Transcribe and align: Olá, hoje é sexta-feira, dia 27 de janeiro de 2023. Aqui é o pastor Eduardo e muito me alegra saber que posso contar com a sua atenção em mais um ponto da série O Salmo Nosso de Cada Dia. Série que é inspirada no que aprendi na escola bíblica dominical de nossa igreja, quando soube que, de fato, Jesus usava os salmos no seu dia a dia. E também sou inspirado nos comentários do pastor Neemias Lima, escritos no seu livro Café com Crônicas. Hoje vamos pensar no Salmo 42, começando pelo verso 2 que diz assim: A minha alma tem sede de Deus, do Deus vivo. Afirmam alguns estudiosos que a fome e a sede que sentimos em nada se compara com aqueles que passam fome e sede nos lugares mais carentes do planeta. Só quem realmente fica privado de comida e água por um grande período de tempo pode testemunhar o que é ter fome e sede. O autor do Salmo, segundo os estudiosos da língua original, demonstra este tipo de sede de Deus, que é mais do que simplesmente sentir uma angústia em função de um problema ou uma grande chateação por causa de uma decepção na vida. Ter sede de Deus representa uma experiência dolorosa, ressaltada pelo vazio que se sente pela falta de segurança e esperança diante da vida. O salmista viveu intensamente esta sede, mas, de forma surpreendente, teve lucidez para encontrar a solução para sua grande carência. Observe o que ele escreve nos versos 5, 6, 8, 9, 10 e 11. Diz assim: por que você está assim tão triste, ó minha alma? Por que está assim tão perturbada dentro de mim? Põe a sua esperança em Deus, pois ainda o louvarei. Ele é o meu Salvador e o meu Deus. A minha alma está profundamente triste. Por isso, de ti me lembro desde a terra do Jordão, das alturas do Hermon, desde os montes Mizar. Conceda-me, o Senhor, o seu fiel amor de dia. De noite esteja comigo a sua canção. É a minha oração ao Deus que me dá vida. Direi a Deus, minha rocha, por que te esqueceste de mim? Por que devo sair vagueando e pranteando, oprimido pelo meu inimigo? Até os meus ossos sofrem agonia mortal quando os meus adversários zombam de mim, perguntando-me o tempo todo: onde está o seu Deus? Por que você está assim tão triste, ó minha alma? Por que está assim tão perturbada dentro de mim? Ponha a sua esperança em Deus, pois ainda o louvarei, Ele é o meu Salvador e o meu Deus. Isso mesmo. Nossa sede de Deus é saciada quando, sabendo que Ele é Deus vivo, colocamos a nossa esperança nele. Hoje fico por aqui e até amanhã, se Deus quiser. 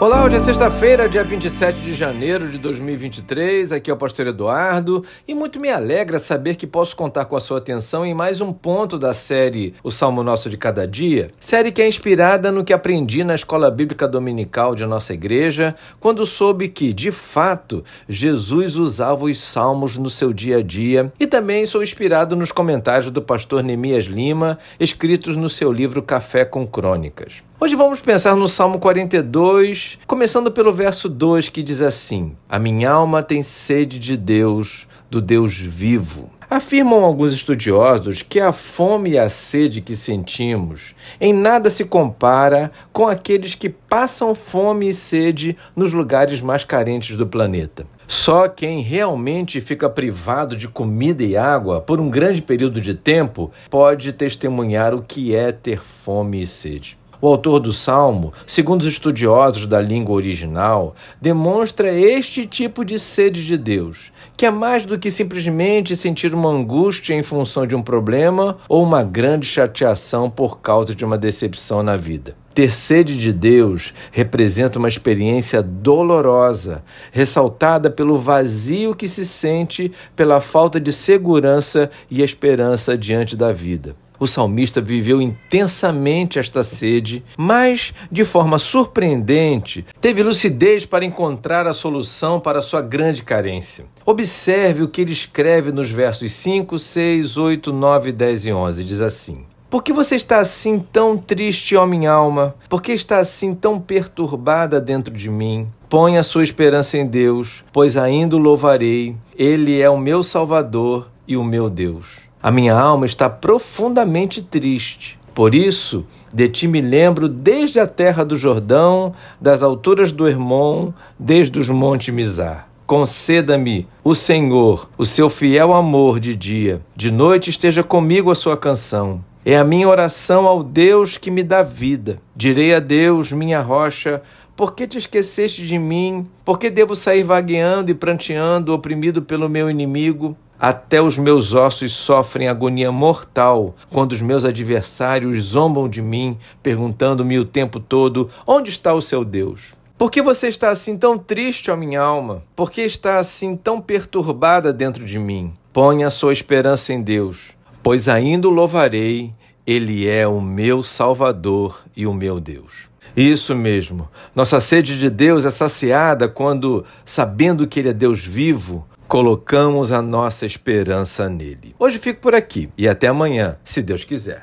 Olá, 0.00 0.24
hoje 0.24 0.34
é 0.34 0.40
sexta-feira, 0.40 1.08
dia 1.08 1.22
27 1.22 1.78
de 1.78 1.94
janeiro 1.94 2.48
de 2.48 2.58
2023. 2.58 3.70
Aqui 3.70 3.88
é 3.88 3.94
o 3.94 3.96
pastor 3.96 4.26
Eduardo 4.26 5.04
e 5.26 5.36
muito 5.36 5.60
me 5.60 5.70
alegra 5.70 6.18
saber 6.18 6.56
que 6.56 6.66
posso 6.66 6.96
contar 6.96 7.26
com 7.26 7.36
a 7.36 7.40
sua 7.40 7.58
atenção 7.58 8.04
em 8.04 8.12
mais 8.12 8.40
um 8.40 8.52
ponto 8.52 8.98
da 8.98 9.14
série 9.14 9.72
O 9.84 9.92
Salmo 9.92 10.24
Nosso 10.24 10.50
de 10.50 10.56
Cada 10.56 10.84
Dia. 10.84 11.30
Série 11.38 11.70
que 11.70 11.80
é 11.80 11.86
inspirada 11.86 12.50
no 12.50 12.64
que 12.64 12.72
aprendi 12.72 13.22
na 13.22 13.36
escola 13.36 13.70
bíblica 13.70 14.08
dominical 14.08 14.74
de 14.74 14.84
nossa 14.84 15.14
igreja, 15.14 15.76
quando 16.00 16.26
soube 16.26 16.68
que, 16.68 16.92
de 16.92 17.12
fato, 17.12 17.84
Jesus 18.08 18.74
usava 18.74 19.26
os 19.26 19.38
salmos 19.38 19.96
no 19.96 20.10
seu 20.10 20.32
dia 20.32 20.58
a 20.58 20.62
dia. 20.62 21.12
E 21.20 21.26
também 21.26 21.64
sou 21.66 21.84
inspirado 21.84 22.34
nos 22.34 22.50
comentários 22.50 23.12
do 23.12 23.22
pastor 23.22 23.62
Neemias 23.62 24.06
Lima, 24.06 24.58
escritos 24.78 25.36
no 25.36 25.48
seu 25.48 25.72
livro 25.72 26.02
Café 26.02 26.44
com 26.44 26.66
Crônicas. 26.66 27.44
Hoje 27.60 27.76
vamos 27.76 28.00
pensar 28.00 28.34
no 28.34 28.48
Salmo 28.48 28.80
42, 28.80 29.96
começando 30.08 30.50
pelo 30.50 30.72
verso 30.72 31.08
2 31.08 31.48
que 31.48 31.62
diz 31.62 31.80
assim: 31.80 32.36
A 32.48 32.58
minha 32.58 32.90
alma 32.90 33.22
tem 33.22 33.44
sede 33.44 33.96
de 33.96 34.16
Deus, 34.16 34.88
do 35.08 35.22
Deus 35.22 35.56
vivo. 35.56 36.28
Afirmam 36.50 37.04
alguns 37.04 37.32
estudiosos 37.32 38.22
que 38.22 38.40
a 38.40 38.50
fome 38.50 39.10
e 39.10 39.18
a 39.18 39.28
sede 39.28 39.80
que 39.80 39.94
sentimos 39.94 40.96
em 41.20 41.32
nada 41.32 41.70
se 41.70 41.84
compara 41.84 42.72
com 42.92 43.06
aqueles 43.06 43.54
que 43.54 43.68
passam 43.68 44.34
fome 44.34 44.88
e 44.88 44.94
sede 44.94 45.56
nos 45.76 45.92
lugares 45.92 46.40
mais 46.40 46.64
carentes 46.64 47.16
do 47.16 47.26
planeta. 47.26 47.86
Só 48.06 48.48
quem 48.48 48.82
realmente 48.82 49.60
fica 49.60 49.88
privado 49.88 50.56
de 50.56 50.66
comida 50.66 51.22
e 51.22 51.36
água 51.36 51.80
por 51.80 52.00
um 52.00 52.10
grande 52.10 52.42
período 52.42 52.80
de 52.80 52.94
tempo 52.94 53.50
pode 53.70 54.12
testemunhar 54.12 54.92
o 54.92 55.02
que 55.02 55.34
é 55.34 55.52
ter 55.52 55.80
fome 55.80 56.42
e 56.42 56.46
sede. 56.46 56.98
O 57.24 57.28
autor 57.28 57.58
do 57.58 57.72
Salmo, 57.72 58.34
segundo 58.46 58.82
os 58.82 58.86
estudiosos 58.86 59.66
da 59.66 59.80
língua 59.80 60.14
original, 60.14 60.94
demonstra 61.18 61.90
este 61.90 62.44
tipo 62.44 62.84
de 62.84 62.98
sede 62.98 63.46
de 63.46 63.56
Deus, 63.56 64.12
que 64.36 64.44
é 64.44 64.50
mais 64.50 64.84
do 64.84 64.98
que 64.98 65.10
simplesmente 65.10 65.96
sentir 65.96 66.34
uma 66.34 66.50
angústia 66.50 67.14
em 67.14 67.22
função 67.22 67.66
de 67.66 67.74
um 67.74 67.82
problema 67.82 68.58
ou 68.68 68.82
uma 68.82 69.02
grande 69.02 69.46
chateação 69.46 70.28
por 70.28 70.60
causa 70.60 70.94
de 70.94 71.02
uma 71.02 71.16
decepção 71.16 71.82
na 71.82 71.96
vida. 71.96 72.36
Ter 72.52 72.70
sede 72.70 73.16
de 73.16 73.32
Deus 73.32 73.94
representa 74.12 74.78
uma 74.78 74.86
experiência 74.86 75.62
dolorosa, 75.62 76.84
ressaltada 77.10 77.88
pelo 77.88 78.18
vazio 78.18 78.94
que 78.94 79.08
se 79.08 79.24
sente 79.24 79.90
pela 80.14 80.40
falta 80.40 80.78
de 80.78 80.92
segurança 80.92 81.90
e 82.10 82.20
esperança 82.20 82.98
diante 82.98 83.34
da 83.34 83.50
vida. 83.50 83.96
O 84.18 84.26
salmista 84.26 84.80
viveu 84.80 85.20
intensamente 85.20 86.38
esta 86.38 86.62
sede, 86.62 87.24
mas, 87.36 87.92
de 88.10 88.24
forma 88.24 88.58
surpreendente, 88.58 89.84
teve 90.00 90.22
lucidez 90.22 90.86
para 90.86 91.04
encontrar 91.04 91.66
a 91.66 91.72
solução 91.72 92.38
para 92.38 92.62
sua 92.62 92.80
grande 92.80 93.22
carência. 93.22 93.86
Observe 94.06 94.82
o 94.82 94.88
que 94.88 95.00
ele 95.00 95.12
escreve 95.12 95.72
nos 95.72 95.90
versos 95.90 96.32
5, 96.32 96.78
6, 96.78 97.36
8, 97.36 97.72
9, 97.72 98.12
10 98.12 98.46
e 98.46 98.52
11. 98.52 98.84
Diz 98.84 99.00
assim: 99.00 99.44
por 99.74 99.82
que 99.82 99.92
você 99.92 100.14
está 100.14 100.38
assim 100.38 100.78
tão 100.78 101.16
triste, 101.16 101.74
ó 101.74 101.84
minha 101.84 102.12
alma? 102.12 102.54
Por 102.68 102.80
que 102.80 102.92
está 102.92 103.18
assim 103.18 103.52
tão 103.52 103.80
perturbada 103.80 104.80
dentro 104.80 105.12
de 105.12 105.28
mim? 105.28 105.66
Põe 105.88 106.16
a 106.16 106.22
sua 106.22 106.44
esperança 106.44 106.96
em 106.96 107.04
Deus, 107.04 107.64
pois 107.72 107.96
ainda 107.96 108.36
o 108.36 108.38
louvarei. 108.38 109.16
Ele 109.36 109.80
é 109.80 109.90
o 109.90 109.98
meu 109.98 110.22
Salvador 110.22 111.10
e 111.26 111.36
o 111.36 111.44
meu 111.44 111.68
Deus. 111.70 112.18
A 112.42 112.50
minha 112.50 112.74
alma 112.74 113.06
está 113.06 113.28
profundamente 113.30 114.42
triste. 114.42 115.18
Por 115.34 115.54
isso, 115.54 116.06
de 116.32 116.48
ti 116.48 116.68
me 116.68 116.80
lembro 116.80 117.28
desde 117.28 117.80
a 117.80 117.86
terra 117.86 118.24
do 118.24 118.36
Jordão, 118.36 119.14
das 119.40 119.62
alturas 119.62 120.12
do 120.12 120.28
Hermon, 120.28 120.92
desde 121.18 121.58
os 121.58 121.68
montes 121.68 122.14
Mizar. 122.14 122.68
Conceda-me, 122.86 123.88
o 124.04 124.14
Senhor, 124.14 124.88
o 124.98 125.06
seu 125.06 125.30
fiel 125.30 125.72
amor 125.72 126.20
de 126.20 126.36
dia. 126.36 126.82
De 126.94 127.10
noite 127.10 127.50
esteja 127.50 127.82
comigo 127.82 128.30
a 128.30 128.34
sua 128.34 128.56
canção. 128.56 129.24
É 129.44 129.56
a 129.56 129.64
minha 129.64 129.88
oração 129.88 130.46
ao 130.46 130.62
Deus 130.62 131.16
que 131.16 131.30
me 131.30 131.42
dá 131.42 131.62
vida. 131.62 132.18
Direi 132.36 132.74
a 132.74 132.78
Deus, 132.80 133.32
minha 133.32 133.60
rocha, 133.60 134.22
por 134.56 134.74
que 134.74 134.86
te 134.86 134.98
esqueceste 134.98 135.66
de 135.66 135.78
mim? 135.78 136.28
Por 136.44 136.58
que 136.58 136.70
devo 136.70 136.94
sair 136.94 137.24
vagueando 137.24 137.90
e 137.90 137.94
pranteando, 137.94 138.72
oprimido 138.72 139.20
pelo 139.20 139.48
meu 139.48 139.68
inimigo? 139.68 140.36
Até 140.66 141.02
os 141.02 141.18
meus 141.18 141.52
ossos 141.52 141.92
sofrem 141.92 142.48
agonia 142.48 142.90
mortal 142.90 143.74
quando 143.90 144.12
os 144.12 144.22
meus 144.22 144.46
adversários 144.46 145.44
zombam 145.44 145.86
de 145.86 146.00
mim, 146.00 146.38
perguntando-me 146.62 147.38
o 147.38 147.44
tempo 147.44 147.78
todo: 147.78 148.30
onde 148.46 148.70
está 148.70 148.94
o 148.94 149.00
seu 149.02 149.26
Deus? 149.26 149.74
Por 149.98 150.10
que 150.10 150.22
você 150.22 150.48
está 150.48 150.70
assim 150.70 150.96
tão 150.96 151.18
triste, 151.18 151.70
ó 151.70 151.76
minha 151.76 152.00
alma? 152.00 152.42
Por 152.56 152.70
que 152.70 152.80
está 152.80 153.18
assim 153.18 153.54
tão 153.56 153.78
perturbada 153.78 154.72
dentro 154.72 155.04
de 155.04 155.18
mim? 155.18 155.52
Ponha 155.70 156.06
a 156.06 156.10
sua 156.10 156.32
esperança 156.32 156.94
em 156.94 157.02
Deus, 157.02 157.50
pois 157.82 158.08
ainda 158.08 158.48
o 158.48 158.50
louvarei, 158.50 159.34
Ele 159.66 160.08
é 160.08 160.26
o 160.26 160.40
meu 160.40 160.82
Salvador 160.82 161.82
e 161.94 162.06
o 162.06 162.14
meu 162.14 162.40
Deus. 162.40 162.88
Isso 163.14 163.54
mesmo. 163.54 164.08
Nossa 164.34 164.62
sede 164.62 164.98
de 164.98 165.10
Deus 165.10 165.44
é 165.44 165.50
saciada 165.50 166.26
quando, 166.26 166.86
sabendo 167.04 167.66
que 167.66 167.80
Ele 167.80 167.90
é 167.90 167.92
Deus 167.92 168.24
vivo, 168.24 168.86
colocamos 169.14 169.92
a 169.92 170.02
nossa 170.02 170.44
esperança 170.44 171.28
nele. 171.28 171.72
Hoje 171.78 171.98
fico 171.98 172.20
por 172.20 172.34
aqui 172.34 172.68
e 172.76 172.88
até 172.88 173.06
amanhã, 173.06 173.56
se 173.62 173.80
Deus 173.80 174.02
quiser. 174.02 174.42